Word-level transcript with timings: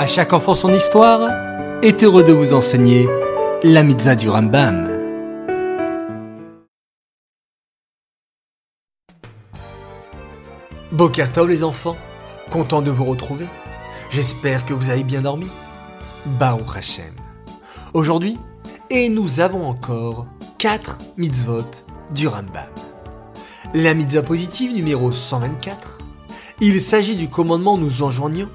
À 0.00 0.06
chaque 0.06 0.32
enfant 0.32 0.54
son 0.54 0.72
histoire 0.72 1.30
est 1.82 2.02
heureux 2.02 2.24
de 2.24 2.32
vous 2.32 2.54
enseigner 2.54 3.06
la 3.62 3.82
mitzvah 3.82 4.14
du 4.14 4.30
Rambam. 4.30 4.88
Bokertov 10.90 11.50
les 11.50 11.62
enfants, 11.62 11.98
content 12.50 12.80
de 12.80 12.90
vous 12.90 13.04
retrouver. 13.04 13.44
J'espère 14.08 14.64
que 14.64 14.72
vous 14.72 14.88
avez 14.88 15.02
bien 15.02 15.20
dormi. 15.20 15.48
Baruch 16.24 16.78
Hashem. 16.78 17.14
Aujourd'hui, 17.92 18.38
et 18.88 19.10
nous 19.10 19.40
avons 19.40 19.68
encore 19.68 20.24
4 20.56 20.98
mitzvot 21.18 21.70
du 22.14 22.26
Rambam. 22.26 22.72
La 23.74 23.92
mitzvah 23.92 24.22
positive 24.22 24.72
numéro 24.72 25.12
124. 25.12 25.98
Il 26.62 26.80
s'agit 26.80 27.16
du 27.16 27.28
commandement 27.28 27.76
nous 27.76 28.02
enjoignant 28.02 28.48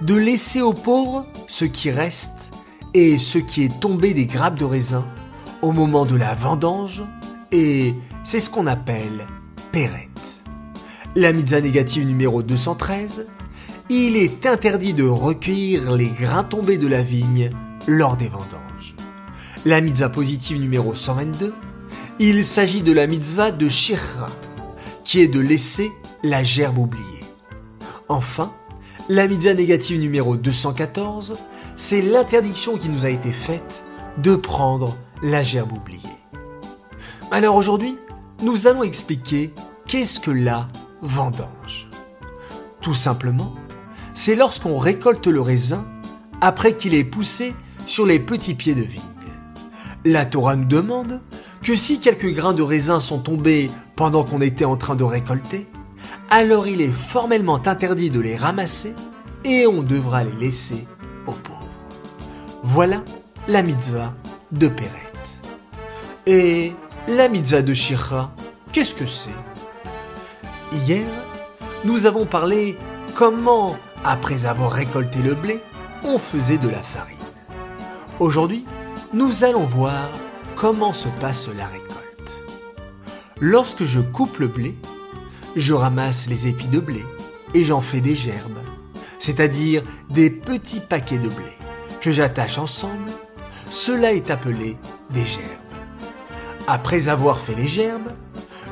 de 0.00 0.14
laisser 0.14 0.60
aux 0.60 0.72
pauvres 0.72 1.26
ce 1.46 1.64
qui 1.64 1.90
reste 1.90 2.50
et 2.94 3.18
ce 3.18 3.38
qui 3.38 3.64
est 3.64 3.80
tombé 3.80 4.14
des 4.14 4.26
grappes 4.26 4.58
de 4.58 4.64
raisin 4.64 5.04
au 5.62 5.72
moment 5.72 6.04
de 6.04 6.16
la 6.16 6.34
vendange 6.34 7.02
et 7.52 7.94
c'est 8.22 8.40
ce 8.40 8.50
qu'on 8.50 8.66
appelle 8.66 9.26
pérette. 9.72 10.10
La 11.16 11.32
mitzvah 11.32 11.60
négative 11.60 12.06
numéro 12.06 12.42
213. 12.42 13.26
Il 13.90 14.16
est 14.16 14.46
interdit 14.46 14.94
de 14.94 15.04
recueillir 15.04 15.92
les 15.92 16.08
grains 16.08 16.42
tombés 16.42 16.78
de 16.78 16.88
la 16.88 17.02
vigne 17.02 17.50
lors 17.86 18.16
des 18.16 18.28
vendanges. 18.28 18.96
La 19.64 19.80
mitzvah 19.80 20.08
positive 20.08 20.60
numéro 20.60 20.94
122. 20.94 21.54
Il 22.18 22.44
s'agit 22.44 22.82
de 22.82 22.92
la 22.92 23.06
mitzvah 23.06 23.52
de 23.52 23.68
Shirra, 23.68 24.30
qui 25.04 25.20
est 25.20 25.28
de 25.28 25.40
laisser 25.40 25.90
la 26.22 26.42
gerbe 26.42 26.78
oubliée. 26.78 27.24
Enfin, 28.08 28.52
la 29.08 29.26
mitzvah 29.28 29.54
négative 29.54 30.00
numéro 30.00 30.36
214, 30.36 31.36
c'est 31.76 32.00
l'interdiction 32.00 32.76
qui 32.76 32.88
nous 32.88 33.04
a 33.04 33.10
été 33.10 33.32
faite 33.32 33.82
de 34.18 34.34
prendre 34.34 34.96
la 35.22 35.42
gerbe 35.42 35.72
oubliée. 35.72 36.00
Alors 37.30 37.56
aujourd'hui, 37.56 37.96
nous 38.42 38.66
allons 38.66 38.82
expliquer 38.82 39.52
qu'est-ce 39.86 40.20
que 40.20 40.30
la 40.30 40.68
vendange. 41.02 41.88
Tout 42.80 42.94
simplement, 42.94 43.54
c'est 44.14 44.36
lorsqu'on 44.36 44.78
récolte 44.78 45.26
le 45.26 45.40
raisin 45.40 45.84
après 46.40 46.74
qu'il 46.74 46.94
ait 46.94 47.04
poussé 47.04 47.54
sur 47.86 48.06
les 48.06 48.18
petits 48.18 48.54
pieds 48.54 48.74
de 48.74 48.82
vigne. 48.82 49.02
La 50.04 50.26
Torah 50.26 50.56
nous 50.56 50.66
demande 50.66 51.20
que 51.62 51.76
si 51.76 51.98
quelques 51.98 52.32
grains 52.32 52.52
de 52.52 52.62
raisin 52.62 53.00
sont 53.00 53.18
tombés 53.18 53.70
pendant 53.96 54.24
qu'on 54.24 54.40
était 54.40 54.66
en 54.66 54.76
train 54.76 54.96
de 54.96 55.04
récolter, 55.04 55.66
alors 56.30 56.66
il 56.66 56.80
est 56.80 56.90
formellement 56.90 57.60
interdit 57.66 58.10
de 58.10 58.20
les 58.20 58.36
ramasser 58.36 58.94
et 59.44 59.66
on 59.66 59.82
devra 59.82 60.24
les 60.24 60.32
laisser 60.32 60.86
aux 61.26 61.32
pauvres. 61.32 61.58
Voilà 62.62 63.02
la 63.48 63.62
mitzvah 63.62 64.14
de 64.52 64.68
Péret. 64.68 65.12
Et 66.26 66.72
la 67.08 67.28
mitzvah 67.28 67.62
de 67.62 67.74
Shira, 67.74 68.32
qu'est-ce 68.72 68.94
que 68.94 69.06
c'est? 69.06 69.30
Hier, 70.72 71.06
nous 71.84 72.06
avons 72.06 72.24
parlé 72.24 72.78
comment, 73.14 73.76
après 74.02 74.46
avoir 74.46 74.72
récolté 74.72 75.20
le 75.20 75.34
blé, 75.34 75.60
on 76.02 76.18
faisait 76.18 76.58
de 76.58 76.68
la 76.68 76.82
farine. 76.82 77.18
Aujourd'hui, 78.20 78.64
nous 79.12 79.44
allons 79.44 79.66
voir 79.66 80.08
comment 80.56 80.92
se 80.92 81.08
passe 81.20 81.48
la 81.56 81.66
récolte. 81.66 82.40
Lorsque 83.40 83.84
je 83.84 84.00
coupe 84.00 84.38
le 84.38 84.48
blé, 84.48 84.76
je 85.56 85.72
ramasse 85.72 86.28
les 86.28 86.48
épis 86.48 86.68
de 86.68 86.80
blé 86.80 87.04
et 87.54 87.64
j'en 87.64 87.80
fais 87.80 88.00
des 88.00 88.14
gerbes, 88.14 88.58
c'est-à-dire 89.18 89.82
des 90.10 90.30
petits 90.30 90.80
paquets 90.80 91.18
de 91.18 91.28
blé 91.28 91.52
que 92.00 92.10
j'attache 92.10 92.58
ensemble. 92.58 93.12
Cela 93.70 94.12
est 94.12 94.30
appelé 94.30 94.76
des 95.10 95.24
gerbes. 95.24 95.44
Après 96.66 97.08
avoir 97.08 97.40
fait 97.40 97.54
les 97.54 97.66
gerbes, 97.66 98.12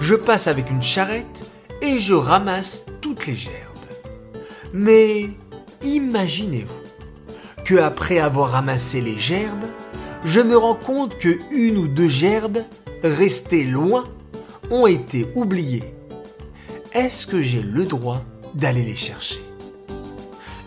je 0.00 0.14
passe 0.14 0.46
avec 0.46 0.70
une 0.70 0.82
charrette 0.82 1.44
et 1.80 1.98
je 1.98 2.14
ramasse 2.14 2.86
toutes 3.00 3.26
les 3.26 3.36
gerbes. 3.36 3.68
Mais 4.72 5.30
imaginez-vous 5.82 7.64
que 7.64 7.76
après 7.76 8.18
avoir 8.18 8.50
ramassé 8.50 9.00
les 9.00 9.18
gerbes, 9.18 9.66
je 10.24 10.40
me 10.40 10.56
rends 10.56 10.74
compte 10.74 11.16
que 11.18 11.38
une 11.50 11.78
ou 11.78 11.88
deux 11.88 12.08
gerbes 12.08 12.62
restées 13.02 13.64
loin 13.64 14.04
ont 14.70 14.86
été 14.86 15.28
oubliées 15.34 15.94
est-ce 16.94 17.26
que 17.26 17.42
j'ai 17.42 17.62
le 17.62 17.86
droit 17.86 18.22
d'aller 18.54 18.84
les 18.84 18.96
chercher? 18.96 19.40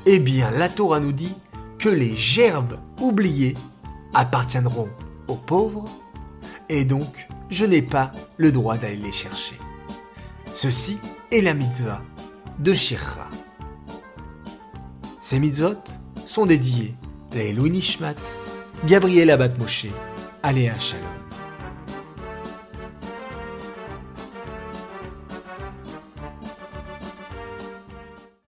Eh 0.06 0.20
bien, 0.20 0.52
la 0.52 0.70
Torah 0.70 1.00
nous 1.00 1.12
dit 1.12 1.34
que 1.80 1.90
les 1.90 2.16
gerbes 2.16 2.80
oubliées 3.00 3.56
appartiendront 4.14 4.90
aux 5.28 5.36
pauvres, 5.36 5.86
et 6.70 6.86
donc 6.86 7.28
je 7.50 7.66
n'ai 7.66 7.82
pas 7.82 8.12
le 8.38 8.52
droit 8.52 8.78
d'aller 8.78 8.96
les 8.96 9.12
chercher. 9.12 9.56
Ceci 10.54 10.98
est 11.32 11.42
la 11.42 11.54
mitzvah 11.54 12.02
de 12.60 12.74
Shirra. 12.74 13.30
Ces 15.22 15.40
mitzvot 15.40 15.84
sont 16.26 16.46
dédiés 16.46 16.96
à 17.34 17.52
Louis 17.52 17.72
Nishmat, 17.72 18.16
Gabriel 18.86 19.30
Abat 19.30 19.58
Moshe, 19.60 19.88
Aléa 20.44 20.80
Shalom. 20.80 21.25